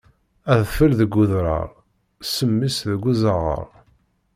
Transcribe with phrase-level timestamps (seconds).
[0.53, 1.69] Adfel deg udrar,
[2.21, 3.67] ssemm-is deg uẓaɣar.